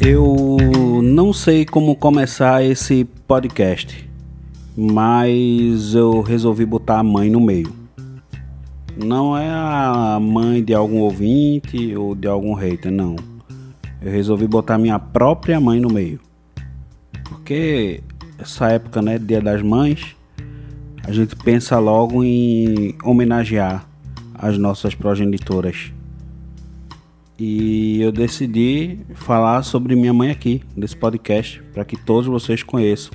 Eu 0.00 1.02
não 1.02 1.34
sei 1.34 1.66
como 1.66 1.94
começar 1.94 2.64
esse 2.64 3.04
podcast, 3.04 4.08
mas 4.74 5.94
eu 5.94 6.22
resolvi 6.22 6.64
botar 6.64 7.00
a 7.00 7.04
mãe 7.04 7.28
no 7.28 7.38
meio. 7.38 7.70
Não 8.96 9.36
é 9.36 9.50
a 9.50 10.18
mãe 10.18 10.64
de 10.64 10.72
algum 10.72 11.00
ouvinte 11.00 11.94
ou 11.94 12.14
de 12.14 12.26
algum 12.26 12.54
hater, 12.54 12.90
não. 12.90 13.14
Eu 14.00 14.10
resolvi 14.10 14.46
botar 14.46 14.78
minha 14.78 14.98
própria 14.98 15.60
mãe 15.60 15.80
no 15.80 15.92
meio. 15.92 16.18
Porque 17.28 18.02
essa 18.38 18.68
época, 18.68 19.00
né, 19.00 19.18
Dia 19.18 19.40
das 19.40 19.62
Mães, 19.62 20.16
a 21.06 21.12
gente 21.12 21.36
pensa 21.36 21.78
logo 21.78 22.24
em 22.24 22.96
homenagear 23.02 23.86
as 24.34 24.58
nossas 24.58 24.94
progenitoras. 24.94 25.92
E 27.38 28.00
eu 28.00 28.12
decidi 28.12 29.00
falar 29.14 29.62
sobre 29.62 29.96
minha 29.96 30.12
mãe 30.12 30.30
aqui, 30.30 30.62
nesse 30.76 30.96
podcast, 30.96 31.62
para 31.72 31.84
que 31.84 31.96
todos 31.96 32.26
vocês 32.26 32.62
conheçam. 32.62 33.12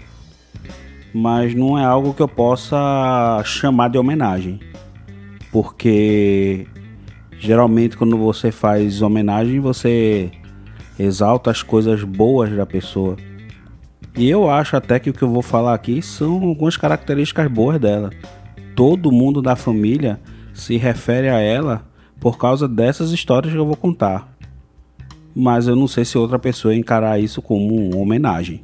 Mas 1.14 1.56
não 1.56 1.80
é 1.80 1.84
algo 1.84 2.14
que 2.14 2.22
eu 2.22 2.28
possa 2.28 3.42
chamar 3.46 3.90
de 3.90 3.98
homenagem, 3.98 4.60
porque 5.52 6.68
geralmente 7.40 7.98
quando 7.98 8.18
você 8.18 8.52
faz 8.52 9.02
homenagem, 9.02 9.60
você 9.60 10.30
exalta 11.00 11.50
as 11.50 11.64
coisas 11.64 12.04
boas 12.04 12.56
da 12.56 12.66
pessoa. 12.66 13.16
E 14.18 14.30
eu 14.30 14.50
acho 14.50 14.76
até 14.76 15.00
que 15.00 15.10
o 15.10 15.14
que 15.14 15.22
eu 15.22 15.30
vou 15.30 15.42
falar 15.42 15.74
aqui 15.74 16.02
são 16.02 16.44
algumas 16.44 16.76
características 16.76 17.50
boas 17.50 17.80
dela. 17.80 18.10
Todo 18.76 19.12
mundo 19.12 19.42
da 19.42 19.56
família 19.56 20.20
se 20.54 20.78
refere 20.78 21.30
a 21.30 21.40
ela 21.40 21.88
por 22.20 22.38
causa 22.38 22.68
dessas 22.68 23.12
histórias 23.12 23.54
que 23.54 23.60
eu 23.60 23.66
vou 23.66 23.76
contar. 23.76 24.36
Mas 25.36 25.68
eu 25.68 25.76
não 25.76 25.88
sei 25.88 26.04
se 26.04 26.18
outra 26.18 26.40
pessoa 26.40 26.76
encarar 26.76 27.20
isso 27.20 27.42
como 27.42 27.76
uma 27.76 27.98
homenagem. 27.98 28.64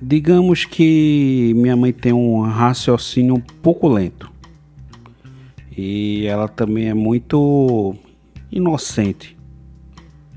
Digamos 0.00 0.64
que 0.64 1.52
minha 1.56 1.76
mãe 1.76 1.92
tem 1.92 2.12
um 2.12 2.40
raciocínio 2.40 3.34
um 3.34 3.40
pouco 3.40 3.88
lento. 3.88 4.30
E 5.76 6.24
ela 6.26 6.48
também 6.48 6.88
é 6.88 6.94
muito 6.94 7.94
inocente. 8.50 9.36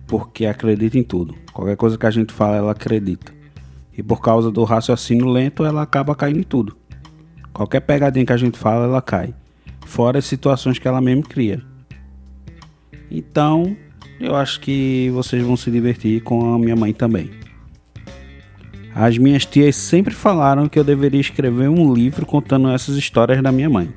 Porque 0.08 0.46
acredita 0.46 0.98
em 0.98 1.04
tudo. 1.04 1.36
Qualquer 1.54 1.78
coisa 1.78 1.98
que 1.98 2.06
a 2.06 2.12
gente 2.12 2.34
fala, 2.34 2.58
ela 2.58 2.72
acredita. 2.72 3.32
E 3.98 4.02
por 4.02 4.22
causa 4.22 4.52
do 4.52 4.64
raciocínio 4.64 5.28
lento, 5.28 5.66
ela 5.66 5.82
acaba 5.82 6.16
caindo 6.16 6.40
em 6.40 6.44
tudo. 6.44 6.78
Qualquer 7.54 7.82
pegadinha 7.82 8.26
que 8.26 8.34
a 8.34 8.38
gente 8.38 8.58
fala, 8.58 8.86
ela 8.86 9.02
cai 9.02 9.34
fora 9.92 10.20
as 10.20 10.26
situações 10.26 10.80
que 10.80 10.88
ela 10.88 11.02
mesmo 11.02 11.24
cria. 11.24 11.62
Então, 13.10 13.76
eu 14.20 14.36
acho 14.36 14.62
que 14.62 15.10
vocês 15.14 15.44
vão 15.44 15.58
se 15.58 15.70
divertir 15.70 16.22
com 16.24 16.54
a 16.54 16.60
minha 16.60 16.76
mãe 16.76 16.94
também. 16.94 17.30
As 18.96 19.18
minhas 19.18 19.46
tias 19.46 19.76
sempre 19.76 20.14
falaram 20.14 20.70
que 20.70 20.80
eu 20.80 20.84
deveria 20.84 21.20
escrever 21.20 21.70
um 21.70 21.94
livro 21.94 22.26
contando 22.26 22.70
essas 22.70 22.96
histórias 22.96 23.42
da 23.42 23.52
minha 23.52 23.70
mãe. 23.70 23.94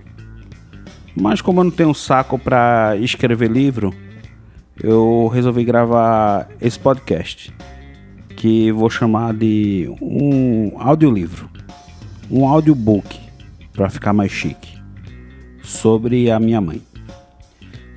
Mas 1.17 1.41
como 1.41 1.61
eu 1.61 1.65
não 1.65 1.70
tenho 1.70 1.95
saco 1.95 2.39
para 2.39 2.97
escrever 2.97 3.50
livro, 3.50 3.95
eu 4.83 5.28
resolvi 5.33 5.65
gravar 5.65 6.48
esse 6.61 6.78
podcast, 6.78 7.53
que 8.45 8.70
vou 8.70 8.91
chamar 8.91 9.33
de 9.33 9.91
um 10.03 10.73
audiolivro, 10.78 11.48
um 12.31 12.47
audiobook, 12.47 13.19
para 13.73 13.89
ficar 13.89 14.12
mais 14.12 14.31
chique 14.31 14.78
sobre 15.62 16.31
a 16.31 16.39
minha 16.39 16.61
mãe. 16.61 16.83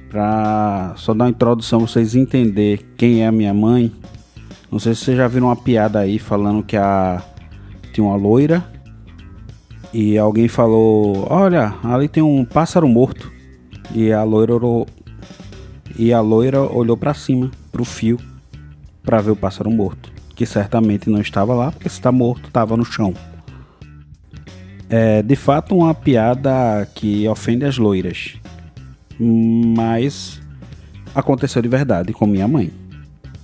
Para 0.10 0.94
só 0.96 1.14
dar 1.14 1.26
uma 1.26 1.32
introdução, 1.32 1.82
vocês 1.82 2.16
entenderem 2.16 2.80
quem 2.96 3.24
é 3.24 3.28
a 3.28 3.32
minha 3.32 3.54
mãe. 3.54 3.92
Não 4.72 4.80
sei 4.80 4.96
se 4.96 5.04
vocês 5.04 5.18
já 5.18 5.28
viram 5.28 5.48
uma 5.48 5.56
piada 5.58 6.00
aí 6.00 6.18
falando 6.18 6.64
que 6.64 6.78
a 6.78 7.22
tinha 7.92 8.08
uma 8.08 8.16
loira 8.16 8.66
e 9.94 10.18
alguém 10.18 10.48
falou: 10.48 11.28
"Olha, 11.30 11.76
ali 11.84 12.08
tem 12.08 12.24
um 12.24 12.46
pássaro 12.46 12.88
morto". 12.88 13.30
E 13.94 14.14
a 14.14 14.24
loira 14.24 14.56
olhou, 14.56 14.88
e 16.00 16.14
a 16.14 16.22
loira 16.22 16.62
olhou 16.62 16.96
para 16.96 17.14
cima, 17.14 17.52
pro 17.70 17.84
fio, 17.84 18.18
para 19.04 19.20
ver 19.20 19.32
o 19.32 19.36
pássaro 19.36 19.70
morto, 19.70 20.16
que 20.38 20.46
certamente 20.46 21.10
não 21.10 21.20
estava 21.20 21.54
lá, 21.54 21.72
porque 21.74 21.90
se 21.90 21.96
está 21.96 22.14
morto, 22.14 22.48
estava 22.48 22.78
no 22.78 22.86
chão 22.86 23.14
é 24.90 25.22
de 25.22 25.36
fato 25.36 25.76
uma 25.76 25.94
piada 25.94 26.88
que 26.94 27.28
ofende 27.28 27.66
as 27.66 27.78
loiras. 27.78 28.36
Mas 29.20 30.42
aconteceu 31.14 31.62
de 31.62 31.70
verdade 31.70 32.14
com 32.14 32.26
minha 32.26 32.48
mãe. 32.48 32.72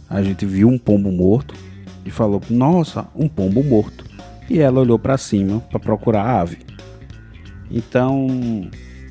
A 0.09 0.21
gente 0.21 0.45
viu 0.45 0.67
um 0.67 0.77
pombo 0.77 1.11
morto 1.11 1.55
e 2.05 2.11
falou: 2.11 2.41
"Nossa, 2.49 3.07
um 3.15 3.27
pombo 3.27 3.63
morto". 3.63 4.05
E 4.49 4.59
ela 4.59 4.81
olhou 4.81 4.99
para 4.99 5.17
cima 5.17 5.59
para 5.59 5.79
procurar 5.79 6.23
a 6.23 6.41
ave. 6.41 6.59
Então, 7.71 8.69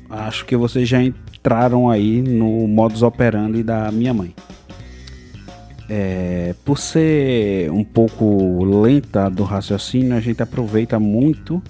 acho 0.09 0.45
que 0.45 0.55
vocês 0.55 0.87
já 0.87 1.03
entraram 1.03 1.89
aí 1.89 2.21
no 2.21 2.67
modus 2.67 3.01
operandi 3.01 3.61
da 3.61 3.91
minha 3.91 4.13
mãe. 4.13 4.33
É, 5.89 6.55
por 6.63 6.77
ser 6.77 7.69
um 7.71 7.83
pouco 7.83 8.63
lenta 8.63 9.29
do 9.29 9.43
raciocínio, 9.43 10.15
a 10.15 10.19
gente 10.19 10.41
aproveita 10.41 10.99
muito 10.99 11.61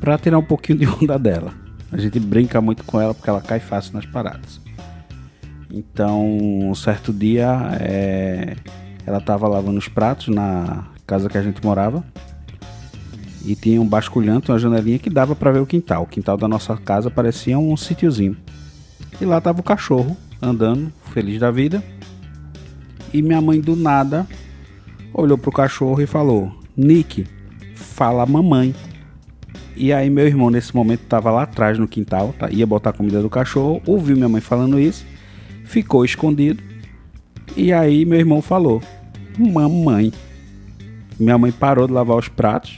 para 0.00 0.16
tirar 0.18 0.38
um 0.38 0.44
pouquinho 0.44 0.78
de 0.78 0.86
onda 0.86 1.18
dela. 1.18 1.52
A 1.92 1.98
gente 1.98 2.18
brinca 2.18 2.60
muito 2.60 2.84
com 2.84 3.00
ela 3.00 3.14
porque 3.14 3.28
ela 3.28 3.40
cai 3.40 3.60
fácil 3.60 3.94
nas 3.94 4.06
paradas. 4.06 4.60
Então, 5.70 6.26
um 6.26 6.74
certo 6.74 7.12
dia, 7.12 7.76
é, 7.80 8.56
ela 9.06 9.18
estava 9.18 9.46
lavando 9.46 9.78
os 9.78 9.88
pratos 9.88 10.28
na 10.28 10.84
casa 11.06 11.28
que 11.28 11.38
a 11.38 11.42
gente 11.42 11.64
morava 11.64 12.04
e 13.44 13.54
tinha 13.54 13.80
um 13.80 13.86
basculhante, 13.86 14.50
uma 14.50 14.58
janelinha 14.58 14.98
que 14.98 15.08
dava 15.08 15.36
para 15.36 15.52
ver 15.52 15.60
o 15.60 15.66
quintal. 15.66 16.02
O 16.02 16.06
quintal 16.06 16.36
da 16.36 16.48
nossa 16.48 16.76
casa 16.76 17.10
parecia 17.10 17.58
um 17.58 17.76
sítiozinho. 17.76 18.36
E 19.20 19.24
lá 19.24 19.40
tava 19.40 19.60
o 19.60 19.62
cachorro 19.62 20.16
andando, 20.42 20.92
feliz 21.12 21.38
da 21.38 21.50
vida. 21.50 21.82
E 23.12 23.22
minha 23.22 23.40
mãe 23.40 23.60
do 23.60 23.76
nada 23.76 24.26
olhou 25.12 25.38
pro 25.38 25.52
cachorro 25.52 26.00
e 26.00 26.06
falou: 26.06 26.52
"Nick, 26.76 27.26
fala 27.74 28.26
mamãe". 28.26 28.74
E 29.76 29.92
aí 29.92 30.08
meu 30.08 30.26
irmão 30.26 30.48
nesse 30.48 30.74
momento 30.74 31.02
estava 31.02 31.30
lá 31.30 31.42
atrás 31.42 31.78
no 31.78 31.86
quintal, 31.86 32.34
tá? 32.38 32.48
ia 32.50 32.66
botar 32.66 32.90
a 32.90 32.92
comida 32.92 33.20
do 33.20 33.28
cachorro, 33.28 33.82
ouviu 33.86 34.16
minha 34.16 34.28
mãe 34.28 34.40
falando 34.40 34.80
isso, 34.80 35.04
ficou 35.64 36.04
escondido. 36.04 36.62
E 37.56 37.72
aí 37.72 38.04
meu 38.04 38.18
irmão 38.18 38.40
falou: 38.40 38.82
"Mamãe". 39.38 40.12
Minha 41.18 41.38
mãe 41.38 41.52
parou 41.52 41.86
de 41.86 41.92
lavar 41.92 42.16
os 42.16 42.28
pratos, 42.28 42.76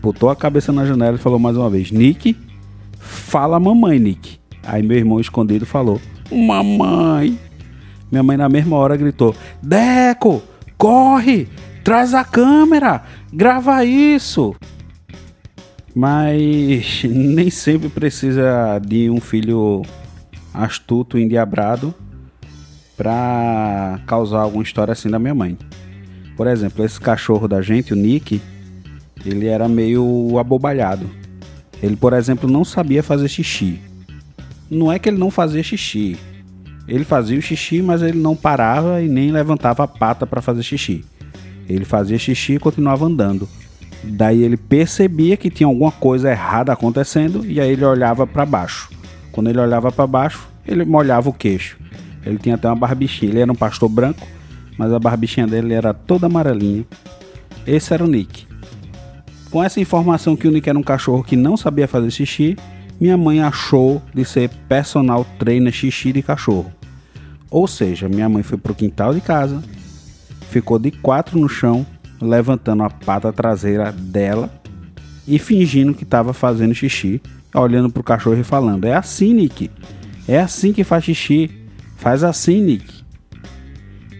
botou 0.00 0.30
a 0.30 0.36
cabeça 0.36 0.72
na 0.72 0.84
janela 0.84 1.16
e 1.16 1.20
falou 1.20 1.38
mais 1.38 1.56
uma 1.56 1.70
vez: 1.70 1.90
"Nick, 1.90 2.36
fala 2.98 3.58
mamãe, 3.58 3.98
Nick". 3.98 4.38
Aí 4.64 4.82
meu 4.82 4.96
irmão 4.96 5.20
escondido 5.20 5.64
falou: 5.64 6.00
"Mamãe". 6.30 7.38
Minha 8.10 8.22
mãe 8.22 8.36
na 8.36 8.48
mesma 8.48 8.76
hora 8.76 8.96
gritou: 8.96 9.34
"Deco, 9.62 10.42
corre! 10.76 11.48
Traz 11.82 12.14
a 12.14 12.24
câmera! 12.24 13.02
Grava 13.32 13.84
isso!" 13.84 14.54
Mas 15.94 17.02
nem 17.08 17.50
sempre 17.50 17.88
precisa 17.88 18.78
de 18.84 19.08
um 19.08 19.20
filho 19.20 19.82
astuto, 20.52 21.18
endiabrado, 21.18 21.94
para 22.96 24.00
causar 24.06 24.40
alguma 24.40 24.62
história 24.62 24.92
assim 24.92 25.10
da 25.10 25.18
minha 25.18 25.34
mãe. 25.34 25.58
Por 26.36 26.46
exemplo, 26.46 26.84
esse 26.84 27.00
cachorro 27.00 27.48
da 27.48 27.62
gente, 27.62 27.92
o 27.92 27.96
Nick, 27.96 28.40
ele 29.24 29.46
era 29.46 29.68
meio 29.68 30.38
abobalhado. 30.38 31.08
Ele, 31.82 31.96
por 31.96 32.12
exemplo, 32.12 32.48
não 32.48 32.64
sabia 32.64 33.02
fazer 33.02 33.28
xixi. 33.28 33.80
Não 34.70 34.90
é 34.90 34.98
que 34.98 35.08
ele 35.08 35.18
não 35.18 35.30
fazia 35.30 35.62
xixi. 35.62 36.18
Ele 36.88 37.04
fazia 37.04 37.38
o 37.38 37.42
xixi, 37.42 37.82
mas 37.82 38.02
ele 38.02 38.18
não 38.18 38.36
parava 38.36 39.02
e 39.02 39.08
nem 39.08 39.30
levantava 39.30 39.84
a 39.84 39.88
pata 39.88 40.26
para 40.26 40.40
fazer 40.40 40.62
xixi. 40.62 41.04
Ele 41.68 41.84
fazia 41.84 42.18
xixi 42.18 42.54
e 42.54 42.58
continuava 42.58 43.06
andando. 43.06 43.48
Daí 44.04 44.42
ele 44.42 44.56
percebia 44.56 45.36
que 45.36 45.50
tinha 45.50 45.66
alguma 45.66 45.90
coisa 45.90 46.30
errada 46.30 46.72
acontecendo 46.72 47.44
e 47.44 47.60
aí 47.60 47.72
ele 47.72 47.84
olhava 47.84 48.26
para 48.26 48.46
baixo. 48.46 48.88
Quando 49.32 49.50
ele 49.50 49.58
olhava 49.58 49.90
para 49.90 50.06
baixo, 50.06 50.48
ele 50.66 50.84
molhava 50.84 51.28
o 51.28 51.32
queixo. 51.32 51.76
Ele 52.24 52.38
tinha 52.38 52.54
até 52.54 52.68
uma 52.68 52.76
barbichinha. 52.76 53.30
Ele 53.30 53.40
era 53.40 53.50
um 53.50 53.56
pastor 53.56 53.88
branco, 53.88 54.26
mas 54.78 54.92
a 54.92 54.98
barbichinha 54.98 55.46
dele 55.46 55.74
era 55.74 55.92
toda 55.92 56.26
amarelinha. 56.26 56.84
Esse 57.66 57.92
era 57.92 58.04
o 58.04 58.06
Nick. 58.06 58.46
Com 59.50 59.62
essa 59.62 59.80
informação 59.80 60.36
que 60.36 60.46
o 60.46 60.50
Nick 60.50 60.68
era 60.68 60.78
um 60.78 60.82
cachorro 60.82 61.24
que 61.24 61.36
não 61.36 61.56
sabia 61.56 61.88
fazer 61.88 62.10
xixi, 62.10 62.56
minha 63.00 63.16
mãe 63.16 63.40
achou 63.40 64.02
de 64.14 64.24
ser 64.24 64.50
personal 64.68 65.24
trainer 65.38 65.72
xixi 65.72 66.12
de 66.12 66.22
cachorro. 66.22 66.72
Ou 67.50 67.66
seja, 67.66 68.08
minha 68.08 68.28
mãe 68.28 68.42
foi 68.42 68.58
pro 68.58 68.74
quintal 68.74 69.14
de 69.14 69.20
casa, 69.20 69.62
ficou 70.50 70.78
de 70.78 70.90
quatro 70.90 71.38
no 71.38 71.48
chão 71.48 71.86
levantando 72.20 72.82
a 72.82 72.90
pata 72.90 73.32
traseira 73.32 73.92
dela 73.92 74.50
e 75.26 75.38
fingindo 75.38 75.94
que 75.94 76.04
estava 76.04 76.32
fazendo 76.32 76.74
xixi, 76.74 77.20
olhando 77.54 77.90
pro 77.90 78.02
cachorro 78.02 78.38
e 78.38 78.44
falando: 78.44 78.84
É 78.84 78.94
assim, 78.94 79.34
Nick. 79.34 79.70
É 80.28 80.40
assim 80.40 80.72
que 80.72 80.84
faz 80.84 81.04
xixi. 81.04 81.50
Faz 81.96 82.22
assim, 82.22 82.60
Nick. 82.60 83.04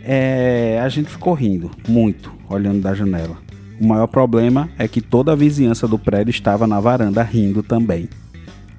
É, 0.02 0.80
a 0.82 0.88
gente 0.88 1.10
ficou 1.10 1.34
rindo 1.34 1.70
muito, 1.88 2.32
olhando 2.48 2.80
da 2.80 2.94
janela. 2.94 3.36
O 3.80 3.86
maior 3.86 4.06
problema 4.06 4.70
é 4.78 4.88
que 4.88 5.00
toda 5.00 5.32
a 5.32 5.36
vizinhança 5.36 5.86
do 5.86 5.98
prédio 5.98 6.30
estava 6.30 6.66
na 6.66 6.80
varanda 6.80 7.22
rindo 7.22 7.62
também. 7.62 8.08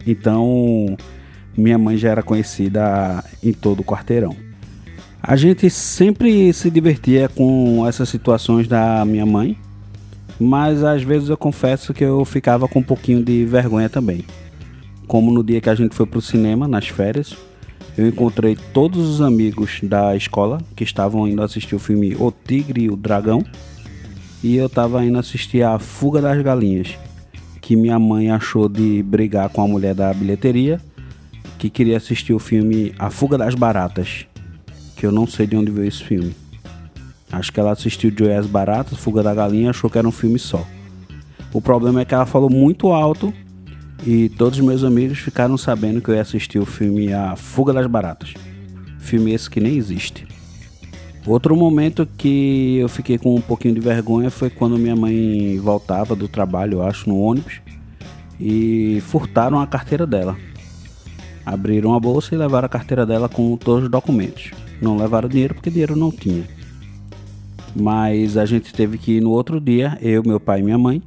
Então, 0.06 0.98
minha 1.58 1.78
mãe 1.78 1.98
já 1.98 2.10
era 2.10 2.22
conhecida 2.22 3.24
em 3.44 3.52
todo 3.52 3.80
o 3.80 3.84
quarteirão. 3.84 4.36
A 5.22 5.36
gente 5.36 5.70
sempre 5.70 6.54
se 6.54 6.70
divertia 6.70 7.28
com 7.28 7.86
essas 7.88 8.08
situações 8.08 8.68
da 8.68 9.04
minha 9.04 9.26
mãe, 9.26 9.58
mas 10.40 10.84
às 10.84 11.02
vezes 11.02 11.30
eu 11.30 11.36
confesso 11.36 11.94
que 11.94 12.04
eu 12.04 12.24
ficava 12.24 12.68
com 12.68 12.80
um 12.80 12.84
pouquinho 12.84 13.24
de 13.24 13.44
vergonha 13.44 13.90
também. 13.90 14.24
Como 15.08 15.32
no 15.32 15.44
dia 15.44 15.60
que 15.60 15.70
a 15.70 15.76
gente 15.76 15.96
foi 15.96 16.06
pro 16.06 16.22
cinema, 16.22 16.68
nas 16.68 16.88
férias, 16.88 17.36
eu 17.98 18.08
encontrei 18.08 18.56
todos 18.74 19.10
os 19.10 19.22
amigos 19.22 19.80
da 19.82 20.16
escola 20.16 20.62
que 20.76 20.84
estavam 20.84 21.28
indo 21.28 21.42
assistir 21.42 21.76
o 21.76 21.80
filme 21.80 22.16
O 22.16 22.32
Tigre 22.32 22.84
e 22.84 22.90
o 22.90 22.96
Dragão, 22.96 23.44
e 24.44 24.56
eu 24.56 24.68
estava 24.68 25.04
indo 25.04 25.18
assistir 25.18 25.64
a 25.64 25.80
Fuga 25.80 26.22
das 26.22 26.40
Galinhas, 26.44 26.96
que 27.60 27.76
minha 27.76 27.98
mãe 27.98 28.30
achou 28.30 28.70
de 28.70 29.02
brigar 29.02 29.50
com 29.50 29.62
a 29.64 29.68
mulher 29.68 29.96
da 29.96 30.14
bilheteria, 30.14 30.80
que 31.58 31.70
queria 31.70 31.98
assistir 31.98 32.34
o 32.34 32.40
filme 32.40 32.94
A 33.00 33.10
Fuga 33.10 33.38
das 33.38 33.56
Baratas, 33.56 34.26
que 34.96 35.06
eu 35.06 35.12
não 35.12 35.26
sei 35.28 35.48
de 35.48 35.56
onde 35.56 35.72
veio 35.72 35.88
esse 35.88 36.04
filme. 36.04 36.36
Acho 37.32 37.52
que 37.52 37.60
ela 37.60 37.72
assistiu 37.72 38.14
Joey 38.18 38.34
as 38.34 38.46
Baratas, 38.46 38.98
Fuga 38.98 39.22
da 39.22 39.34
Galinha 39.34 39.72
achou 39.72 39.90
que 39.90 39.98
era 39.98 40.08
um 40.08 40.12
filme 40.12 40.40
só. 40.40 40.66
O 41.54 41.62
problema 41.62 42.02
é 42.02 42.06
que 42.06 42.14
ela 42.14 42.26
falou 42.26 42.50
muito 42.50 42.92
alto 42.92 43.34
e 44.06 44.30
todos 44.30 44.60
os 44.60 44.66
meus 44.66 44.84
amigos 44.84 45.18
ficaram 45.20 45.58
sabendo 45.58 46.02
que 46.02 46.10
eu 46.10 46.16
ia 46.16 46.22
assistir 46.22 46.60
o 46.60 46.66
filme 46.66 47.12
A 47.12 47.36
Fuga 47.36 47.74
das 47.74 47.88
Baratas. 47.88 48.34
Filme 49.00 49.34
esse 49.34 49.50
que 49.50 49.60
nem 49.60 49.76
existe. 49.76 50.28
Outro 51.26 51.56
momento 51.58 52.08
que 52.18 52.78
eu 52.78 52.88
fiquei 52.88 53.18
com 53.18 53.36
um 53.36 53.42
pouquinho 53.42 53.74
de 53.74 53.82
vergonha 53.82 54.32
foi 54.32 54.50
quando 54.50 54.78
minha 54.78 54.96
mãe 54.96 55.60
voltava 55.60 56.16
do 56.16 56.28
trabalho, 56.28 56.76
eu 56.76 56.84
acho, 56.84 57.10
no 57.10 57.20
ônibus, 57.20 57.60
e 58.40 59.02
furtaram 59.08 59.60
a 59.60 59.68
carteira 59.68 60.08
dela. 60.08 60.38
Abriram 61.48 61.94
a 61.94 62.00
bolsa 62.02 62.36
e 62.36 62.38
levaram 62.38 62.66
a 62.66 62.70
carteira 62.70 63.06
dela 63.06 63.30
com 63.30 63.56
todos 63.56 63.86
os 63.86 63.90
documentos. 63.90 64.52
Não 64.82 64.98
levaram 64.98 65.30
dinheiro 65.30 65.54
porque 65.54 65.70
dinheiro 65.70 65.96
não 65.96 66.12
tinha. 66.12 66.44
Mas 67.74 68.36
a 68.36 68.46
gente 68.46 68.74
teve 68.74 68.98
que 68.98 69.14
ir 69.14 69.22
no 69.22 69.32
outro 69.32 69.58
dia, 69.62 69.98
eu, 70.02 70.22
meu 70.26 70.42
pai 70.42 70.60
e 70.60 70.64
minha 70.64 70.78
mãe, 70.78 71.02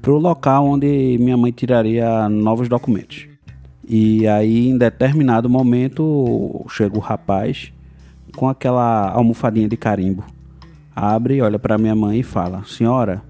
para 0.00 0.12
o 0.12 0.16
local 0.16 0.64
onde 0.64 1.18
minha 1.18 1.36
mãe 1.36 1.50
tiraria 1.50 2.28
novos 2.28 2.68
documentos. 2.68 3.26
E 3.88 4.28
aí, 4.28 4.68
em 4.68 4.78
determinado 4.78 5.50
momento, 5.50 6.64
chega 6.68 6.96
o 6.96 7.00
rapaz 7.00 7.72
com 8.36 8.48
aquela 8.48 9.10
almofadinha 9.10 9.68
de 9.68 9.76
carimbo. 9.76 10.22
Abre, 10.94 11.42
olha 11.42 11.58
para 11.58 11.78
minha 11.78 11.96
mãe 11.96 12.20
e 12.20 12.22
fala: 12.22 12.62
Senhora, 12.64 13.24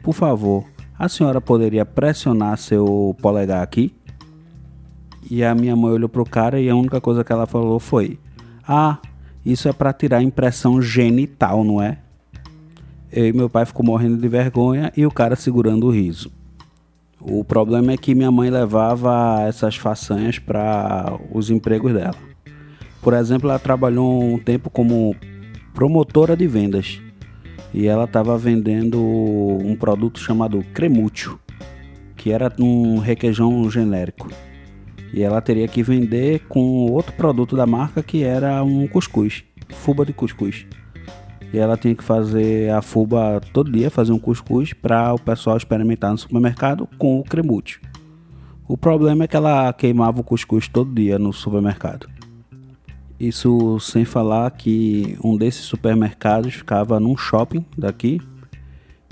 por 0.00 0.14
favor, 0.14 0.64
a 0.96 1.08
senhora 1.08 1.40
poderia 1.40 1.84
pressionar 1.84 2.56
seu 2.56 3.16
polegar 3.20 3.64
aqui? 3.64 3.97
E 5.30 5.44
a 5.44 5.54
minha 5.54 5.76
mãe 5.76 5.92
olhou 5.92 6.08
pro 6.08 6.24
cara 6.24 6.60
e 6.60 6.70
a 6.70 6.74
única 6.74 7.00
coisa 7.00 7.22
que 7.22 7.32
ela 7.32 7.46
falou 7.46 7.78
foi: 7.78 8.18
Ah, 8.66 8.98
isso 9.44 9.68
é 9.68 9.72
para 9.72 9.92
tirar 9.92 10.22
impressão 10.22 10.80
genital, 10.80 11.62
não 11.62 11.82
é? 11.82 11.98
Eu 13.10 13.26
e 13.26 13.32
meu 13.32 13.48
pai 13.48 13.64
ficou 13.64 13.84
morrendo 13.84 14.16
de 14.16 14.28
vergonha 14.28 14.92
e 14.96 15.06
o 15.06 15.10
cara 15.10 15.36
segurando 15.36 15.86
o 15.86 15.90
riso. 15.90 16.30
O 17.20 17.42
problema 17.42 17.92
é 17.92 17.96
que 17.96 18.14
minha 18.14 18.30
mãe 18.30 18.50
levava 18.50 19.42
essas 19.46 19.76
façanhas 19.76 20.38
para 20.38 21.18
os 21.32 21.50
empregos 21.50 21.92
dela. 21.92 22.14
Por 23.02 23.14
exemplo, 23.14 23.48
ela 23.48 23.58
trabalhou 23.58 24.22
um 24.22 24.38
tempo 24.38 24.70
como 24.70 25.16
promotora 25.74 26.36
de 26.36 26.46
vendas 26.46 27.00
e 27.72 27.86
ela 27.86 28.04
estava 28.04 28.36
vendendo 28.38 29.00
um 29.00 29.74
produto 29.76 30.18
chamado 30.20 30.64
cremúcio, 30.72 31.38
que 32.16 32.30
era 32.30 32.52
um 32.58 32.98
requeijão 32.98 33.68
genérico. 33.70 34.28
E 35.12 35.22
ela 35.22 35.40
teria 35.40 35.66
que 35.66 35.82
vender 35.82 36.40
com 36.48 36.90
outro 36.90 37.12
produto 37.14 37.56
da 37.56 37.66
marca 37.66 38.02
que 38.02 38.22
era 38.22 38.62
um 38.62 38.86
cuscuz, 38.86 39.44
fuba 39.68 40.04
de 40.04 40.12
cuscuz. 40.12 40.66
E 41.52 41.58
ela 41.58 41.76
tinha 41.76 41.94
que 41.94 42.04
fazer 42.04 42.70
a 42.70 42.82
fuba 42.82 43.40
todo 43.52 43.72
dia, 43.72 43.90
fazer 43.90 44.12
um 44.12 44.18
cuscuz 44.18 44.72
para 44.72 45.14
o 45.14 45.18
pessoal 45.18 45.56
experimentar 45.56 46.10
no 46.10 46.18
supermercado 46.18 46.86
com 46.98 47.18
o 47.18 47.24
cremute. 47.24 47.80
O 48.66 48.76
problema 48.76 49.24
é 49.24 49.26
que 49.26 49.36
ela 49.36 49.72
queimava 49.72 50.20
o 50.20 50.24
cuscuz 50.24 50.68
todo 50.68 50.94
dia 50.94 51.18
no 51.18 51.32
supermercado. 51.32 52.06
Isso 53.18 53.80
sem 53.80 54.04
falar 54.04 54.50
que 54.50 55.18
um 55.24 55.36
desses 55.36 55.64
supermercados 55.64 56.54
ficava 56.54 57.00
num 57.00 57.16
shopping 57.16 57.64
daqui. 57.76 58.20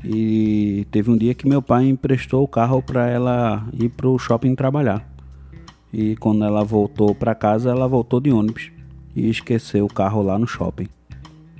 E 0.04 0.86
teve 0.90 1.10
um 1.10 1.16
dia 1.16 1.34
que 1.34 1.48
meu 1.48 1.62
pai 1.62 1.88
emprestou 1.88 2.44
o 2.44 2.48
carro 2.48 2.82
para 2.82 3.08
ela 3.08 3.66
ir 3.72 3.88
para 3.88 4.06
o 4.06 4.18
shopping 4.18 4.54
trabalhar. 4.54 5.15
E 5.92 6.16
quando 6.16 6.44
ela 6.44 6.64
voltou 6.64 7.14
para 7.14 7.34
casa, 7.34 7.70
ela 7.70 7.88
voltou 7.88 8.20
de 8.20 8.30
ônibus 8.30 8.70
e 9.14 9.28
esqueceu 9.28 9.86
o 9.86 9.92
carro 9.92 10.22
lá 10.22 10.38
no 10.38 10.46
shopping. 10.46 10.88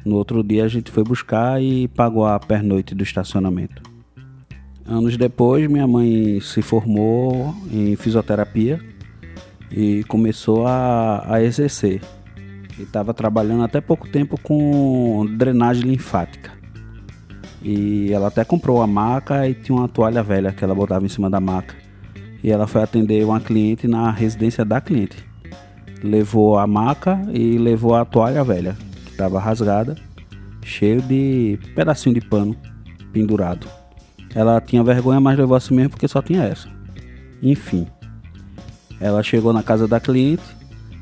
No 0.05 0.17
outro 0.17 0.43
dia 0.43 0.65
a 0.65 0.69
gente 0.69 0.91
foi 0.91 1.03
buscar 1.03 1.61
e 1.61 1.89
pagou 1.89 2.27
a 2.27 2.39
pernoite 2.39 2.95
do 2.95 3.03
estacionamento. 3.03 3.83
Anos 4.85 5.17
depois, 5.17 5.69
minha 5.69 5.87
mãe 5.87 6.39
se 6.41 6.63
formou 6.63 7.53
em 7.73 7.97
fisioterapia 7.97 8.81
e 9.71 10.05
começou 10.05 10.65
a, 10.65 11.25
a 11.27 11.43
exercer. 11.43 12.01
E 12.79 12.83
estava 12.83 13.13
trabalhando 13.13 13.65
até 13.65 13.81
pouco 13.81 14.09
tempo 14.09 14.41
com 14.41 15.27
drenagem 15.37 15.91
linfática. 15.91 16.53
E 17.61 18.13
ela 18.13 18.29
até 18.29 18.45
comprou 18.45 18.81
a 18.81 18.87
maca 18.87 19.49
e 19.49 19.55
tinha 19.55 19.77
uma 19.77 19.89
toalha 19.89 20.23
velha 20.23 20.53
que 20.53 20.63
ela 20.63 20.75
botava 20.75 21.05
em 21.05 21.09
cima 21.09 21.29
da 21.29 21.41
maca. 21.41 21.75
E 22.47 22.51
ela 22.53 22.69
foi 22.69 22.81
atender 22.81 23.25
uma 23.25 23.41
cliente 23.41 23.89
na 23.89 24.09
residência 24.09 24.65
da 24.65 24.81
cliente. 24.81 25.17
Levou 26.01 26.57
a 26.57 26.65
maca 26.65 27.21
e 27.33 27.59
levou 27.59 27.97
a 27.97 28.05
toalha 28.05 28.45
velha, 28.45 28.77
estava 29.11 29.41
rasgada, 29.41 29.97
cheio 30.63 31.03
de 31.03 31.59
pedacinho 31.75 32.15
de 32.15 32.21
pano 32.21 32.57
pendurado. 33.13 33.67
Ela 34.33 34.61
tinha 34.61 34.85
vergonha, 34.85 35.21
mas 35.21 35.37
levou 35.37 35.57
assim 35.57 35.75
mesmo 35.75 35.91
porque 35.91 36.07
só 36.07 36.23
tinha 36.23 36.45
essa. 36.45 36.69
Enfim, 37.43 37.85
ela 39.01 39.25
chegou 39.25 39.53
na 39.53 39.65
casa 39.65 39.89
da 39.89 39.99
cliente, 39.99 40.45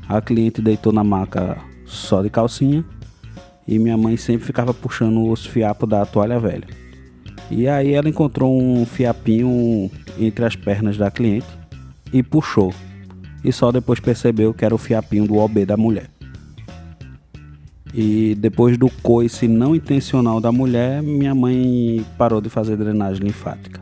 a 0.09 0.19
cliente 0.19 0.63
deitou 0.63 0.91
na 0.91 1.03
maca 1.03 1.59
só 1.85 2.23
de 2.23 2.29
calcinha 2.31 2.83
e 3.67 3.77
minha 3.77 3.95
mãe 3.95 4.17
sempre 4.17 4.47
ficava 4.47 4.73
puxando 4.73 5.29
os 5.29 5.45
fiapos 5.45 5.87
da 5.87 6.07
toalha 6.07 6.39
velha. 6.39 6.84
E 7.49 7.67
aí 7.67 7.93
ela 7.93 8.09
encontrou 8.09 8.59
um 8.59 8.85
fiapinho 8.85 9.89
entre 10.19 10.45
as 10.45 10.55
pernas 10.55 10.97
da 10.97 11.11
cliente 11.11 11.47
e 12.11 12.23
puxou. 12.23 12.73
E 13.43 13.51
só 13.51 13.71
depois 13.71 13.99
percebeu 13.99 14.53
que 14.53 14.65
era 14.65 14.73
o 14.73 14.77
fiapinho 14.77 15.27
do 15.27 15.37
OB 15.37 15.65
da 15.65 15.77
mulher. 15.77 16.09
E 17.93 18.35
depois 18.35 18.77
do 18.77 18.89
coice 19.01 19.47
não 19.47 19.75
intencional 19.75 20.41
da 20.41 20.51
mulher, 20.51 21.01
minha 21.01 21.33
mãe 21.33 22.05
parou 22.17 22.41
de 22.41 22.49
fazer 22.49 22.75
drenagem 22.75 23.23
linfática. 23.23 23.79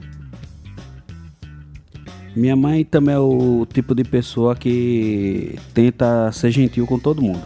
Minha 2.35 2.55
mãe 2.55 2.83
também 2.83 3.15
é 3.15 3.19
o 3.19 3.65
tipo 3.71 3.95
de 3.95 4.03
pessoa 4.03 4.55
que 4.55 5.57
tenta 5.73 6.31
ser 6.31 6.51
gentil 6.51 6.85
com 6.85 6.99
todo 6.99 7.21
mundo. 7.21 7.43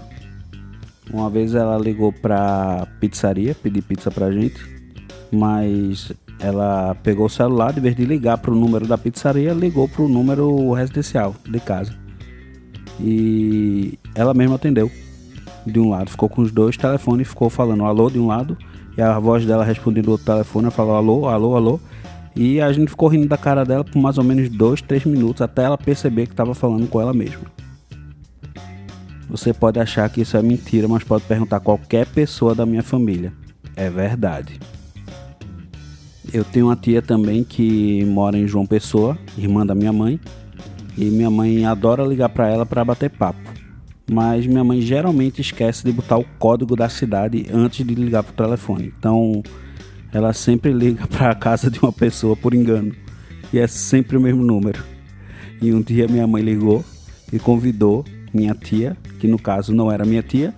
Uma 1.12 1.30
vez 1.30 1.56
ela 1.56 1.78
ligou 1.78 2.12
pra 2.12 2.88
pizzaria 3.00 3.56
pedir 3.56 3.82
pizza 3.82 4.12
pra 4.12 4.32
gente, 4.32 4.60
mas 5.32 6.12
ela 6.40 6.96
pegou 7.04 7.26
o 7.26 7.30
celular, 7.30 7.74
de 7.74 7.80
vez 7.80 7.96
de 7.96 8.06
ligar 8.06 8.38
pro 8.38 8.56
número 8.56 8.88
da 8.88 8.98
pizzaria, 8.98 9.54
ligou 9.54 9.88
pro 9.88 10.08
número 10.08 10.72
residencial 10.74 11.36
de 11.50 11.60
casa. 11.60 11.94
E 13.00 13.98
ela 14.16 14.34
mesma 14.34 14.56
atendeu 14.56 14.92
de 15.66 15.80
um 15.80 15.90
lado, 15.90 16.10
ficou 16.10 16.30
com 16.30 16.42
os 16.42 16.52
dois 16.52 16.78
telefones, 16.78 17.28
ficou 17.28 17.50
falando 17.50 17.84
alô 17.84 18.10
de 18.10 18.20
um 18.20 18.28
lado, 18.28 18.58
e 18.98 19.02
a 19.02 19.18
voz 19.20 19.46
dela 19.46 19.64
respondendo 19.64 20.06
do 20.06 20.12
outro 20.12 20.26
telefone, 20.26 20.72
falou 20.72 20.96
alô, 20.96 21.28
alô, 21.28 21.56
alô. 21.56 21.80
E 22.36 22.62
a 22.62 22.72
gente 22.72 22.90
ficou 22.90 23.10
rindo 23.10 23.28
da 23.28 23.38
cara 23.38 23.66
dela 23.66 23.84
por 23.84 24.00
mais 24.00 24.18
ou 24.18 24.24
menos 24.24 24.50
dois, 24.50 24.82
três 24.82 25.04
minutos, 25.06 25.42
até 25.42 25.64
ela 25.64 25.78
perceber 25.78 26.28
que 26.28 26.34
estava 26.34 26.54
falando 26.54 26.88
com 26.88 27.02
ela 27.02 27.14
mesma. 27.14 27.42
Você 29.30 29.54
pode 29.54 29.80
achar 29.80 30.08
que 30.10 30.22
isso 30.22 30.38
é 30.38 30.42
mentira, 30.42 30.88
mas 30.88 31.04
pode 31.04 31.24
perguntar 31.26 31.58
a 31.58 31.60
qualquer 31.60 32.06
pessoa 32.06 32.56
da 32.56 32.66
minha 32.66 32.84
família. 32.84 33.34
É 33.76 33.90
verdade. 33.90 34.60
Eu 36.34 36.44
tenho 36.44 36.68
uma 36.68 36.76
tia 36.76 37.02
também 37.02 37.44
que 37.44 38.04
mora 38.06 38.38
em 38.38 38.48
João 38.48 38.66
Pessoa, 38.66 39.18
irmã 39.38 39.66
da 39.66 39.74
minha 39.74 39.94
mãe, 39.94 40.20
e 40.98 41.06
minha 41.06 41.30
mãe 41.30 41.66
adora 41.66 42.04
ligar 42.04 42.30
para 42.30 42.50
ela 42.50 42.66
para 42.66 42.84
bater 42.84 43.10
papo 43.10 43.58
mas 44.10 44.48
minha 44.48 44.64
mãe 44.64 44.82
geralmente 44.82 45.42
esquece 45.42 45.84
de 45.84 45.92
botar 45.92 46.18
o 46.18 46.26
código 46.40 46.76
da 46.76 46.88
cidade 46.88 47.46
antes 47.52 47.86
de 47.86 47.94
ligar 47.94 48.24
pro 48.24 48.34
telefone. 48.34 48.94
Então, 48.98 49.44
ela 50.14 50.32
sempre 50.32 50.72
liga 50.72 51.06
para 51.12 51.32
a 51.32 51.36
casa 51.36 51.70
de 51.70 51.80
uma 51.80 51.92
pessoa 51.92 52.36
por 52.36 52.54
engano. 52.54 52.96
e 53.52 53.60
é 53.60 53.68
sempre 53.68 54.16
o 54.16 54.22
mesmo 54.22 54.44
número. 54.44 54.82
E 55.62 55.74
um 55.74 55.82
dia 55.82 56.08
minha 56.08 56.26
mãe 56.26 56.42
ligou 56.42 56.84
e 57.32 57.38
convidou 57.38 58.06
minha 58.34 58.54
tia, 58.54 58.96
que 59.20 59.28
no 59.28 59.38
caso 59.38 59.74
não 59.74 59.92
era 59.92 60.06
minha 60.06 60.24
tia, 60.24 60.54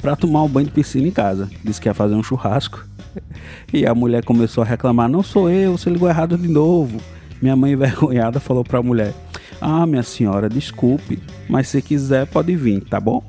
para 0.00 0.14
tomar 0.14 0.42
um 0.42 0.48
banho 0.48 0.66
de 0.66 0.72
piscina 0.72 1.08
em 1.08 1.12
casa. 1.12 1.50
Disse 1.64 1.80
que 1.80 1.88
ia 1.88 1.94
fazer 1.94 2.14
um 2.14 2.22
churrasco. 2.22 2.86
E 3.72 3.86
a 3.86 3.94
mulher 3.94 4.24
começou 4.24 4.62
a 4.62 4.66
reclamar: 4.66 5.08
Não 5.08 5.22
sou 5.22 5.48
eu, 5.50 5.76
você 5.76 5.88
ligou 5.90 6.08
errado 6.08 6.36
de 6.36 6.48
novo. 6.48 7.00
Minha 7.40 7.56
mãe, 7.56 7.72
envergonhada, 7.72 8.40
falou 8.40 8.64
para 8.64 8.78
a 8.78 8.82
mulher: 8.82 9.12
Ah, 9.60 9.86
minha 9.86 10.02
senhora, 10.02 10.48
desculpe, 10.48 11.18
mas 11.48 11.68
se 11.68 11.80
quiser 11.80 12.26
pode 12.26 12.54
vir, 12.54 12.82
tá 12.84 13.00
bom? 13.00 13.22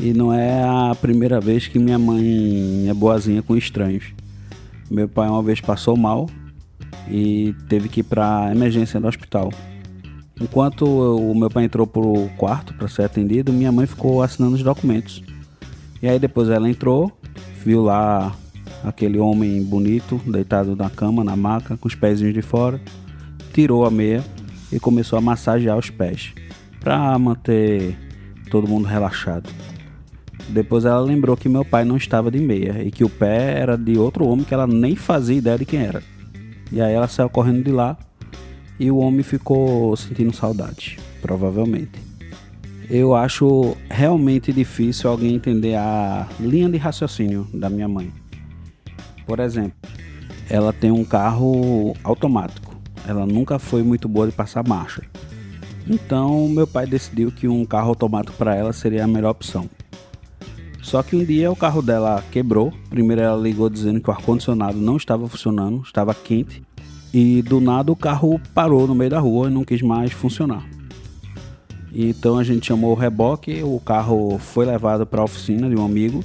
E 0.00 0.12
não 0.12 0.32
é 0.32 0.62
a 0.62 0.94
primeira 0.94 1.40
vez 1.40 1.66
que 1.66 1.78
minha 1.78 1.98
mãe 1.98 2.86
é 2.88 2.94
boazinha 2.94 3.42
com 3.42 3.56
estranhos. 3.56 4.04
Meu 4.90 5.08
pai 5.08 5.28
uma 5.28 5.42
vez 5.42 5.60
passou 5.60 5.96
mal 5.96 6.28
e 7.08 7.54
teve 7.68 7.88
que 7.88 8.00
ir 8.00 8.04
para 8.04 8.50
emergência 8.52 9.00
no 9.00 9.08
hospital. 9.08 9.50
Enquanto 10.38 10.84
o 10.84 11.34
meu 11.34 11.50
pai 11.50 11.64
entrou 11.64 11.86
pro 11.86 12.28
quarto 12.36 12.74
para 12.74 12.88
ser 12.88 13.04
atendido, 13.04 13.52
minha 13.52 13.72
mãe 13.72 13.86
ficou 13.86 14.22
assinando 14.22 14.54
os 14.54 14.62
documentos. 14.62 15.22
E 16.02 16.06
aí 16.06 16.18
depois 16.18 16.50
ela 16.50 16.68
entrou, 16.68 17.10
viu 17.64 17.82
lá 17.82 18.36
aquele 18.86 19.18
homem 19.18 19.60
bonito 19.64 20.20
deitado 20.24 20.76
na 20.76 20.88
cama, 20.88 21.24
na 21.24 21.34
maca, 21.34 21.76
com 21.76 21.88
os 21.88 21.96
pezinhos 21.96 22.32
de 22.32 22.40
fora, 22.40 22.80
tirou 23.52 23.84
a 23.84 23.90
meia 23.90 24.24
e 24.70 24.78
começou 24.78 25.18
a 25.18 25.20
massagear 25.20 25.76
os 25.76 25.90
pés 25.90 26.32
para 26.78 27.18
manter 27.18 27.98
todo 28.48 28.68
mundo 28.68 28.86
relaxado. 28.86 29.50
Depois 30.48 30.84
ela 30.84 31.00
lembrou 31.00 31.36
que 31.36 31.48
meu 31.48 31.64
pai 31.64 31.84
não 31.84 31.96
estava 31.96 32.30
de 32.30 32.38
meia 32.38 32.80
e 32.84 32.92
que 32.92 33.02
o 33.02 33.08
pé 33.08 33.58
era 33.58 33.76
de 33.76 33.98
outro 33.98 34.24
homem 34.24 34.44
que 34.44 34.54
ela 34.54 34.68
nem 34.68 34.94
fazia 34.94 35.36
ideia 35.36 35.58
de 35.58 35.64
quem 35.64 35.80
era. 35.80 36.00
E 36.70 36.80
aí 36.80 36.94
ela 36.94 37.08
saiu 37.08 37.28
correndo 37.28 37.64
de 37.64 37.72
lá 37.72 37.96
e 38.78 38.88
o 38.88 38.98
homem 38.98 39.24
ficou 39.24 39.96
sentindo 39.96 40.32
saudade, 40.32 40.96
provavelmente. 41.20 41.98
Eu 42.88 43.16
acho 43.16 43.76
realmente 43.90 44.52
difícil 44.52 45.10
alguém 45.10 45.34
entender 45.34 45.74
a 45.74 46.28
linha 46.38 46.68
de 46.68 46.76
raciocínio 46.76 47.48
da 47.52 47.68
minha 47.68 47.88
mãe. 47.88 48.12
Por 49.26 49.40
exemplo, 49.40 49.76
ela 50.48 50.72
tem 50.72 50.90
um 50.90 51.04
carro 51.04 51.94
automático. 52.04 52.74
Ela 53.06 53.26
nunca 53.26 53.58
foi 53.58 53.82
muito 53.82 54.08
boa 54.08 54.26
de 54.26 54.32
passar 54.32 54.66
marcha. 54.66 55.02
Então, 55.88 56.48
meu 56.48 56.66
pai 56.66 56.86
decidiu 56.86 57.30
que 57.30 57.46
um 57.46 57.64
carro 57.64 57.90
automático 57.90 58.36
para 58.36 58.54
ela 58.54 58.72
seria 58.72 59.04
a 59.04 59.08
melhor 59.08 59.30
opção. 59.30 59.68
Só 60.82 61.02
que 61.02 61.16
um 61.16 61.24
dia 61.24 61.50
o 61.50 61.56
carro 61.56 61.82
dela 61.82 62.22
quebrou. 62.30 62.72
Primeiro 62.88 63.20
ela 63.20 63.40
ligou 63.40 63.68
dizendo 63.68 64.00
que 64.00 64.08
o 64.08 64.12
ar-condicionado 64.12 64.78
não 64.78 64.96
estava 64.96 65.28
funcionando, 65.28 65.82
estava 65.82 66.14
quente. 66.14 66.62
E 67.12 67.42
do 67.42 67.60
nada 67.60 67.90
o 67.90 67.96
carro 67.96 68.40
parou 68.54 68.86
no 68.86 68.94
meio 68.94 69.10
da 69.10 69.18
rua 69.18 69.48
e 69.48 69.52
não 69.52 69.64
quis 69.64 69.82
mais 69.82 70.12
funcionar. 70.12 70.64
Então 71.92 72.38
a 72.38 72.44
gente 72.44 72.66
chamou 72.66 72.92
o 72.92 72.94
reboque, 72.94 73.62
o 73.62 73.80
carro 73.80 74.38
foi 74.38 74.66
levado 74.66 75.06
para 75.06 75.22
a 75.22 75.24
oficina 75.24 75.68
de 75.68 75.74
um 75.74 75.84
amigo. 75.84 76.22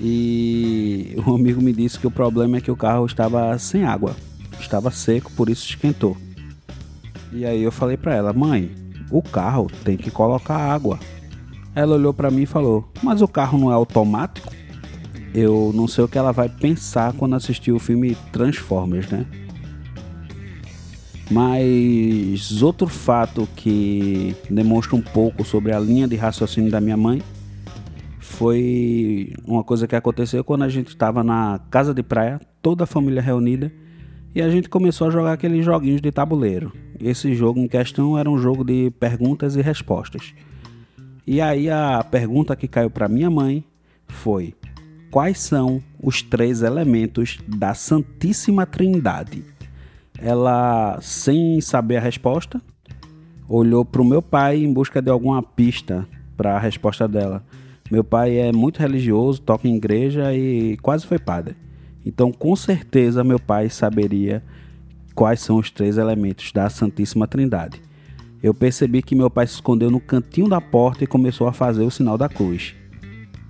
E 0.00 1.14
o 1.26 1.34
amigo 1.34 1.60
me 1.60 1.72
disse 1.72 1.98
que 1.98 2.06
o 2.06 2.10
problema 2.10 2.56
é 2.56 2.60
que 2.60 2.70
o 2.70 2.76
carro 2.76 3.04
estava 3.04 3.56
sem 3.58 3.84
água, 3.84 4.16
estava 4.58 4.90
seco, 4.90 5.30
por 5.32 5.50
isso 5.50 5.68
esquentou. 5.68 6.16
E 7.32 7.44
aí 7.44 7.62
eu 7.62 7.70
falei 7.70 7.96
para 7.96 8.14
ela: 8.14 8.32
"Mãe, 8.32 8.70
o 9.10 9.20
carro 9.20 9.68
tem 9.84 9.96
que 9.96 10.10
colocar 10.10 10.56
água. 10.56 10.98
Ela 11.74 11.96
olhou 11.96 12.14
para 12.14 12.30
mim 12.30 12.42
e 12.42 12.46
falou: 12.46 12.88
Mas 13.02 13.20
o 13.20 13.28
carro 13.28 13.58
não 13.58 13.70
é 13.70 13.74
automático? 13.74 14.52
Eu 15.34 15.72
não 15.74 15.86
sei 15.86 16.04
o 16.04 16.08
que 16.08 16.18
ela 16.18 16.32
vai 16.32 16.48
pensar 16.48 17.12
quando 17.12 17.34
assistir 17.34 17.72
o 17.72 17.78
filme 17.78 18.16
Transformers, 18.32 19.08
né? 19.08 19.26
Mas 21.30 22.60
outro 22.60 22.88
fato 22.88 23.48
que 23.54 24.34
demonstra 24.50 24.96
um 24.96 25.00
pouco 25.00 25.44
sobre 25.44 25.72
a 25.72 25.78
linha 25.78 26.08
de 26.08 26.16
raciocínio 26.16 26.70
da 26.70 26.80
minha 26.80 26.96
mãe 26.96 27.22
foi 28.40 29.34
uma 29.46 29.62
coisa 29.62 29.86
que 29.86 29.94
aconteceu 29.94 30.42
quando 30.42 30.62
a 30.62 30.68
gente 30.70 30.88
estava 30.88 31.22
na 31.22 31.60
casa 31.70 31.92
de 31.92 32.02
praia, 32.02 32.40
toda 32.62 32.84
a 32.84 32.86
família 32.86 33.20
reunida, 33.20 33.70
e 34.34 34.40
a 34.40 34.48
gente 34.48 34.66
começou 34.66 35.08
a 35.08 35.10
jogar 35.10 35.34
aqueles 35.34 35.62
joguinhos 35.62 36.00
de 36.00 36.10
tabuleiro. 36.10 36.72
Esse 36.98 37.34
jogo 37.34 37.60
em 37.60 37.68
questão 37.68 38.16
era 38.16 38.30
um 38.30 38.38
jogo 38.38 38.64
de 38.64 38.90
perguntas 38.92 39.56
e 39.56 39.60
respostas. 39.60 40.32
E 41.26 41.38
aí 41.38 41.68
a 41.68 42.02
pergunta 42.02 42.56
que 42.56 42.66
caiu 42.66 42.88
para 42.88 43.08
minha 43.08 43.28
mãe 43.28 43.62
foi: 44.08 44.54
quais 45.10 45.38
são 45.38 45.82
os 46.02 46.22
três 46.22 46.62
elementos 46.62 47.38
da 47.46 47.74
Santíssima 47.74 48.64
Trindade? 48.64 49.44
Ela, 50.18 50.98
sem 51.02 51.60
saber 51.60 51.98
a 51.98 52.00
resposta, 52.00 52.58
olhou 53.46 53.84
para 53.84 54.00
o 54.00 54.04
meu 54.04 54.22
pai 54.22 54.64
em 54.64 54.72
busca 54.72 55.02
de 55.02 55.10
alguma 55.10 55.42
pista 55.42 56.08
para 56.38 56.56
a 56.56 56.58
resposta 56.58 57.06
dela. 57.06 57.44
Meu 57.90 58.04
pai 58.04 58.38
é 58.38 58.52
muito 58.52 58.78
religioso, 58.78 59.42
toca 59.42 59.66
em 59.66 59.76
igreja 59.76 60.34
e 60.34 60.76
quase 60.78 61.06
foi 61.06 61.18
padre. 61.18 61.56
Então, 62.06 62.32
com 62.32 62.54
certeza, 62.54 63.24
meu 63.24 63.38
pai 63.38 63.68
saberia 63.68 64.42
quais 65.14 65.40
são 65.40 65.56
os 65.56 65.70
três 65.70 65.98
elementos 65.98 66.52
da 66.52 66.70
Santíssima 66.70 67.26
Trindade 67.26 67.82
eu 68.42 68.54
percebi 68.54 69.02
que 69.02 69.14
meu 69.14 69.30
pai 69.30 69.46
se 69.46 69.54
escondeu 69.54 69.90
no 69.90 70.00
cantinho 70.00 70.48
da 70.48 70.60
porta 70.60 71.04
e 71.04 71.06
começou 71.06 71.46
a 71.46 71.52
fazer 71.52 71.82
o 71.82 71.90
sinal 71.90 72.16
da 72.16 72.28
cruz. 72.28 72.74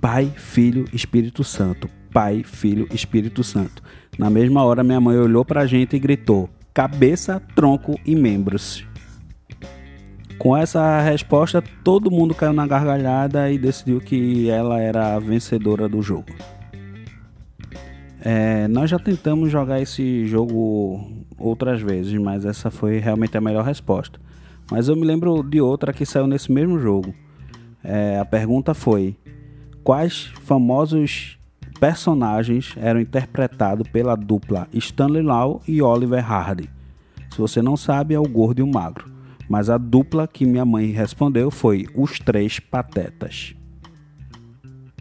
Pai, 0.01 0.33
Filho, 0.37 0.85
Espírito 0.93 1.45
Santo. 1.45 1.89
Pai, 2.13 2.43
Filho, 2.43 2.89
Espírito 2.93 3.45
Santo. 3.45 3.83
Na 4.19 4.29
mesma 4.29 4.65
hora, 4.65 4.83
minha 4.83 5.01
mãe 5.01 5.17
olhou 5.17 5.45
para 5.45 5.61
a 5.61 5.67
gente 5.67 5.95
e 5.95 5.99
gritou: 5.99 6.51
cabeça, 6.75 7.41
tronco 7.55 7.99
e 8.05 8.17
membros. 8.17 8.85
Com 10.41 10.57
essa 10.57 11.03
resposta, 11.03 11.63
todo 11.85 12.11
mundo 12.11 12.35
caiu 12.35 12.55
na 12.55 12.67
gargalhada 12.67 13.53
e 13.53 13.59
decidiu 13.59 14.01
que 14.01 14.49
ela 14.49 14.81
era 14.81 15.15
a 15.15 15.19
vencedora 15.19 15.87
do 15.87 16.01
jogo. 16.01 16.35
É, 18.23 18.67
nós 18.67 18.89
já 18.89 18.99
tentamos 18.99 19.53
jogar 19.53 19.83
esse 19.83 20.25
jogo 20.25 20.99
outras 21.37 21.83
vezes, 21.83 22.15
mas 22.15 22.47
essa 22.47 22.71
foi 22.71 22.99
realmente 22.99 23.37
a 23.37 23.41
melhor 23.41 23.67
resposta. 23.67 24.19
Mas 24.71 24.89
eu 24.89 24.97
me 24.97 25.05
lembro 25.05 25.43
de 25.43 25.61
outra 25.61 25.93
que 25.93 26.07
saiu 26.07 26.27
nesse 26.27 26.51
mesmo 26.51 26.81
jogo. 26.81 27.15
É, 27.85 28.19
a 28.19 28.25
pergunta 28.25 28.73
foi: 28.73 29.19
quais 29.85 30.33
famosos 30.45 31.39
personagens 31.79 32.75
eram 32.79 32.99
interpretados 32.99 33.87
pela 33.91 34.17
dupla 34.17 34.67
Stanley 34.73 35.23
Lau 35.23 35.61
e 35.69 35.83
Oliver 35.83 36.25
Hardy? 36.25 36.71
Se 37.31 37.37
você 37.37 37.61
não 37.61 37.77
sabe, 37.77 38.15
é 38.15 38.19
o 38.19 38.27
gordo 38.27 38.61
e 38.61 38.63
o 38.63 38.67
magro. 38.67 39.20
Mas 39.51 39.69
a 39.69 39.77
dupla 39.77 40.29
que 40.29 40.47
minha 40.47 40.65
mãe 40.65 40.93
respondeu 40.93 41.51
foi 41.51 41.85
Os 41.93 42.21
Três 42.21 42.61
Patetas. 42.61 43.53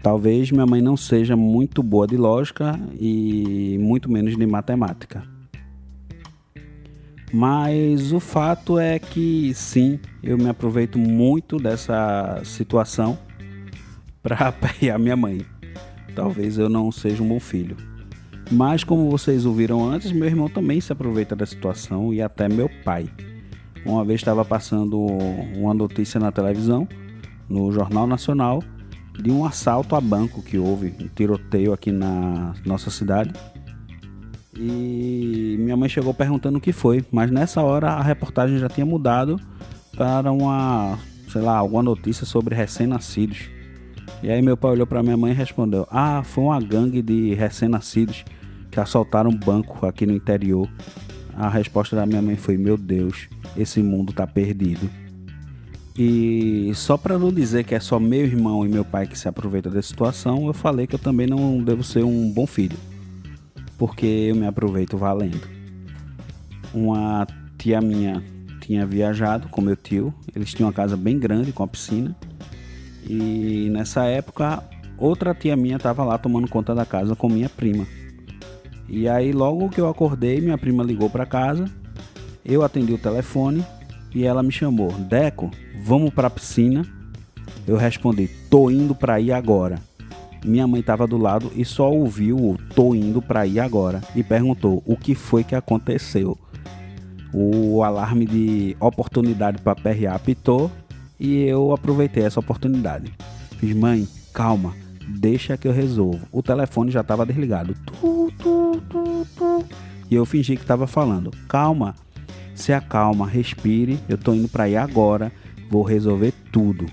Talvez 0.02 0.50
minha 0.50 0.66
mãe 0.66 0.82
não 0.82 0.98
seja 0.98 1.36
muito 1.36 1.84
boa 1.84 2.08
de 2.08 2.18
lógica 2.18 2.80
e 3.00 3.78
muito 3.80 4.12
menos 4.12 4.36
de 4.36 4.48
matemática. 4.48 5.22
Mas 7.32 8.12
o 8.12 8.20
fato 8.20 8.80
é 8.80 8.98
que 8.98 9.54
sim, 9.54 10.00
eu 10.24 10.36
me 10.36 10.50
aproveito 10.50 10.98
muito 10.98 11.58
dessa 11.58 12.42
situação 12.44 13.20
para 14.24 14.48
apoiar 14.48 14.98
minha 14.98 15.16
mãe. 15.16 15.46
Talvez 16.16 16.58
eu 16.58 16.68
não 16.68 16.92
seja 16.92 17.22
um 17.22 17.28
bom 17.28 17.40
filho. 17.40 17.78
Mas 18.52 18.84
como 18.84 19.12
vocês 19.12 19.46
ouviram 19.46 19.88
antes, 19.88 20.12
meu 20.12 20.26
irmão 20.26 20.50
também 20.50 20.82
se 20.82 20.92
aproveita 20.92 21.36
da 21.36 21.46
situação 21.46 22.12
e 22.12 22.20
até 22.20 22.50
meu 22.50 22.68
pai. 22.84 23.08
Uma 23.86 24.04
vez 24.04 24.20
estava 24.20 24.44
passando 24.44 25.00
uma 25.56 25.74
notícia 25.74 26.20
na 26.20 26.32
televisão, 26.32 26.88
no 27.48 27.72
Jornal 27.72 28.06
Nacional, 28.06 28.64
de 29.22 29.32
um 29.32 29.46
assalto 29.46 29.96
a 29.96 30.02
banco 30.02 30.42
que 30.42 30.58
houve, 30.58 30.94
um 31.00 31.08
tiroteio 31.08 31.74
aqui 31.74 31.92
na 31.92 32.54
nossa 32.66 32.90
cidade. 32.90 33.34
E 34.56 35.56
minha 35.60 35.78
mãe 35.78 35.88
chegou 35.88 36.14
perguntando 36.14 36.58
o 36.58 36.62
que 36.62 36.72
foi, 36.72 37.04
mas 37.12 37.32
nessa 37.32 37.62
hora 37.62 37.92
a 37.92 38.02
reportagem 38.02 38.58
já 38.58 38.68
tinha 38.68 38.86
mudado 38.86 39.40
para 39.96 40.32
uma, 40.32 40.98
sei 41.30 41.42
lá, 41.42 41.58
alguma 41.58 41.84
notícia 41.84 42.26
sobre 42.26 42.56
recém-nascidos. 42.56 43.50
E 44.22 44.30
aí 44.30 44.42
meu 44.42 44.58
pai 44.58 44.72
olhou 44.72 44.88
para 44.88 45.02
minha 45.02 45.16
mãe 45.16 45.32
e 45.32 45.36
respondeu: 45.36 45.88
"Ah, 45.90 46.22
foi 46.24 46.44
uma 46.44 46.60
gangue 46.60 47.02
de 47.02 47.34
recém-nascidos 47.34 48.26
que 48.70 48.80
assaltaram 48.80 49.30
um 49.30 49.38
banco 49.38 49.86
aqui 49.86 50.06
no 50.06 50.14
interior". 50.14 50.70
A 51.40 51.50
resposta 51.50 51.96
da 51.96 52.06
minha 52.06 52.22
mãe 52.22 52.36
foi: 52.36 52.56
"Meu 52.56 52.78
Deus, 52.78 53.28
esse 53.58 53.82
mundo 53.82 54.14
tá 54.14 54.28
perdido". 54.28 54.88
E 55.98 56.72
só 56.76 56.98
para 56.98 57.18
não 57.18 57.34
dizer 57.34 57.64
que 57.64 57.74
é 57.74 57.80
só 57.80 58.00
meu 58.00 58.24
irmão 58.24 58.64
e 58.64 58.70
meu 58.70 58.86
pai 58.86 59.08
que 59.08 59.18
se 59.18 59.28
aproveitam 59.28 59.72
da 59.72 59.82
situação, 59.82 60.46
eu 60.46 60.54
falei 60.54 60.86
que 60.86 60.94
eu 60.96 61.00
também 61.00 61.26
não 61.26 61.64
devo 61.64 61.84
ser 61.84 62.04
um 62.04 62.32
bom 62.32 62.46
filho 62.46 62.78
porque 63.80 64.06
eu 64.06 64.36
me 64.36 64.46
aproveito 64.46 64.98
valendo. 64.98 65.48
Uma 66.74 67.26
tia 67.58 67.82
minha 67.82 68.22
tinha 68.60 68.86
viajado 68.86 69.48
com 69.48 69.62
meu 69.62 69.76
tio, 69.76 70.14
eles 70.36 70.54
tinham 70.54 70.68
uma 70.68 70.74
casa 70.74 70.98
bem 70.98 71.18
grande 71.18 71.54
com 71.54 71.64
a 71.64 71.68
piscina. 71.68 72.16
E 73.08 73.70
nessa 73.72 74.04
época, 74.04 74.62
outra 74.98 75.34
tia 75.34 75.56
minha 75.56 75.78
estava 75.78 76.04
lá 76.04 76.18
tomando 76.18 76.48
conta 76.48 76.76
da 76.76 76.86
casa 76.86 77.16
com 77.16 77.30
minha 77.30 77.50
prima. 77.50 77.88
E 78.90 79.08
aí, 79.08 79.32
logo 79.32 79.70
que 79.70 79.80
eu 79.80 79.88
acordei, 79.88 80.42
minha 80.42 80.58
prima 80.58 80.84
ligou 80.84 81.10
para 81.10 81.26
casa 81.26 81.66
Eu 82.44 82.64
atendi 82.64 82.92
o 82.92 82.98
telefone 82.98 83.64
e 84.14 84.26
ela 84.26 84.42
me 84.42 84.52
chamou: 84.52 84.92
Deco, 84.92 85.52
vamos 85.84 86.14
para 86.14 86.28
a 86.28 86.32
piscina? 86.32 86.86
Eu 87.68 87.78
respondi: 87.78 88.28
Tô 88.50 88.72
indo 88.72 88.96
para 88.96 89.20
ir 89.20 89.32
agora. 89.32 89.80
Minha 90.44 90.66
mãe 90.66 90.80
estava 90.80 91.06
do 91.06 91.18
lado 91.18 91.52
e 91.56 91.66
só 91.66 91.92
ouviu 91.92 92.38
o 92.38 92.58
tô 92.74 92.96
indo 92.96 93.22
para 93.22 93.46
ir 93.46 93.60
agora 93.60 94.02
e 94.16 94.24
perguntou 94.24 94.82
o 94.86 94.96
que 94.96 95.14
foi 95.14 95.44
que 95.44 95.54
aconteceu. 95.54 96.38
O 97.34 97.84
alarme 97.84 98.26
de 98.26 98.76
oportunidade 98.80 99.62
para 99.62 99.76
PRA 99.76 100.16
apitou 100.16 100.72
e 101.20 101.44
eu 101.44 101.74
aproveitei 101.74 102.24
essa 102.24 102.40
oportunidade. 102.40 103.14
Fiz, 103.58 103.76
mãe, 103.76 104.08
calma, 104.34 104.74
deixa 105.08 105.58
que 105.58 105.68
eu 105.68 105.74
resolvo. 105.74 106.26
O 106.32 106.42
telefone 106.42 106.90
já 106.90 107.02
estava 107.02 107.26
desligado. 107.26 107.76
Tu, 107.86 108.34
tu, 108.40 108.59
e 110.10 110.16
eu 110.16 110.26
fingi 110.26 110.56
que 110.56 110.64
estava 110.64 110.88
falando. 110.88 111.32
Calma, 111.48 111.96
se 112.56 112.74
acalma, 112.74 113.28
respire. 113.28 114.00
Eu 114.10 114.18
tô 114.18 114.34
indo 114.34 114.48
para 114.48 114.68
ir 114.68 114.78
agora. 114.78 115.32
Vou 115.70 115.84
resolver 115.84 116.34
tudo. 116.52 116.86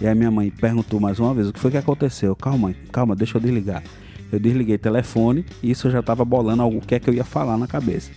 E 0.00 0.06
aí 0.06 0.14
minha 0.14 0.30
mãe 0.30 0.50
perguntou 0.50 0.98
mais 0.98 1.18
uma 1.18 1.34
vez 1.34 1.48
o 1.48 1.52
que 1.52 1.60
foi 1.60 1.70
que 1.70 1.76
aconteceu. 1.76 2.34
Calma, 2.34 2.74
calma, 2.90 3.14
deixa 3.14 3.36
eu 3.36 3.40
desligar. 3.40 3.82
Eu 4.30 4.38
desliguei 4.38 4.76
o 4.76 4.78
telefone 4.78 5.44
e 5.62 5.70
isso 5.70 5.88
eu 5.88 5.90
já 5.90 6.00
estava 6.00 6.24
bolando 6.24 6.66
o 6.66 6.80
que 6.80 6.94
é 6.94 7.00
que 7.00 7.08
eu 7.10 7.14
ia 7.14 7.24
falar 7.24 7.58
na 7.58 7.66
cabeça. 7.66 8.10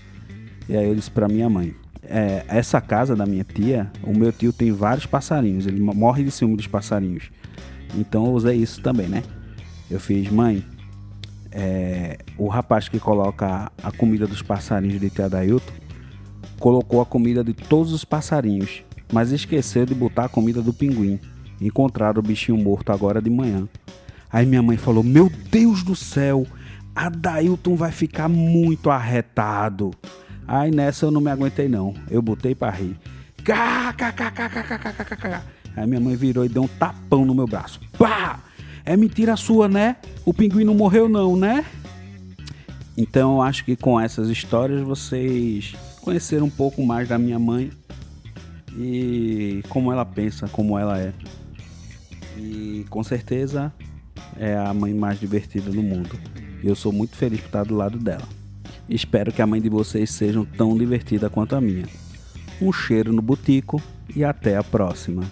E 0.70 0.78
aí 0.78 0.88
eu 0.88 0.96
disse 0.96 1.12
para 1.12 1.28
minha 1.28 1.50
mãe: 1.50 1.76
é, 2.04 2.44
essa 2.48 2.80
casa 2.80 3.16
da 3.16 3.26
minha 3.26 3.44
tia, 3.44 3.92
o 4.04 4.18
meu 4.18 4.32
tio 4.32 4.54
tem 4.54 4.72
vários 4.72 5.06
passarinhos. 5.06 5.68
Ele 5.68 5.80
morre 5.80 6.24
de 6.24 6.32
ciúme 6.32 6.56
dos 6.56 6.68
passarinhos. 6.68 7.32
Então 7.98 8.26
eu 8.26 8.32
usei 8.32 8.58
isso 8.58 8.82
também, 8.82 9.08
né? 9.08 9.24
Eu 9.90 10.00
fiz, 10.00 10.30
mãe, 10.30 10.64
é, 11.52 12.18
o 12.38 12.48
rapaz 12.48 12.88
que 12.88 13.00
coloca 13.00 13.72
a 13.84 13.92
comida 13.92 14.26
dos 14.26 14.42
passarinhos 14.42 15.00
de 15.00 15.10
Tia 15.10 15.30
Dailton 15.30 15.82
colocou 16.60 17.02
a 17.02 17.06
comida 17.06 17.44
de 17.44 17.54
todos 17.54 17.92
os 17.92 18.06
passarinhos, 18.06 18.84
mas 19.12 19.32
esqueceu 19.32 19.86
de 19.86 19.96
botar 19.96 20.26
a 20.26 20.30
comida 20.30 20.62
do 20.62 20.72
pinguim. 20.72 21.20
Encontraram 21.60 22.20
o 22.20 22.24
bichinho 22.24 22.58
morto 22.58 22.92
agora 22.92 23.22
de 23.22 23.30
manhã. 23.30 23.68
Aí 24.32 24.46
minha 24.46 24.62
mãe 24.62 24.78
falou: 24.78 25.04
Meu 25.04 25.30
Deus 25.52 25.84
do 25.84 25.96
céu, 25.96 26.46
a 26.96 27.10
Dailton 27.10 27.76
vai 27.76 27.92
ficar 27.92 28.30
muito 28.30 28.90
arretado. 28.90 29.92
Aí 30.48 30.72
nessa 30.72 31.06
eu 31.06 31.12
não 31.12 31.22
me 31.22 31.30
aguentei 31.30 31.68
não. 31.68 31.94
Eu 32.10 32.22
botei 32.22 32.56
para 32.56 32.72
rir. 32.72 32.98
Aí 35.76 35.88
minha 35.88 36.00
mãe 36.00 36.16
virou 36.16 36.46
e 36.46 36.50
deu 36.50 36.64
um 36.64 36.68
tapão 36.68 37.26
no 37.26 37.34
meu 37.34 37.48
braço. 37.48 37.80
Pá! 37.98 38.40
É 38.86 38.98
mentira 38.98 39.36
sua, 39.36 39.68
né? 39.68 39.98
O 40.26 40.34
pinguim 40.34 40.64
não 40.64 40.74
morreu 40.74 41.08
não, 41.08 41.36
né? 41.36 41.66
Então 42.98 43.36
eu 43.36 43.42
acho 43.42 43.64
que 43.64 43.76
com 43.76 44.00
essas 44.00 44.30
histórias 44.30 44.82
vocês 44.82 45.74
conheceram 46.02 46.48
um 46.48 46.50
pouco 46.50 46.86
mais 46.86 47.08
da 47.08 47.18
minha 47.18 47.40
mãe 47.40 47.72
e 48.78 49.64
como 49.70 49.92
ela 49.92 50.06
pensa, 50.06 50.48
como 50.48 50.78
ela 50.78 51.00
é. 51.00 51.14
E 52.38 52.86
com 52.90 53.04
certeza 53.04 53.72
é 54.38 54.58
a 54.58 54.74
mãe 54.74 54.94
mais 54.94 55.20
divertida 55.20 55.70
do 55.70 55.82
mundo. 55.82 56.18
E 56.64 56.68
eu 56.68 56.76
sou 56.76 56.92
muito 56.92 57.16
feliz 57.16 57.40
por 57.40 57.48
estar 57.48 57.64
do 57.64 57.76
lado 57.76 57.98
dela. 57.98 58.28
Espero 58.90 59.32
que 59.32 59.42
a 59.42 59.48
mãe 59.48 59.62
de 59.62 59.70
vocês 59.70 60.12
seja 60.12 60.46
tão 60.58 60.78
divertida 60.78 61.30
quanto 61.30 61.56
a 61.56 61.62
minha. 61.62 61.86
Um 62.62 62.72
cheiro 62.72 63.14
no 63.14 63.22
botico 63.22 63.82
e 64.16 64.24
até 64.24 64.58
a 64.58 64.64
próxima. 64.64 65.24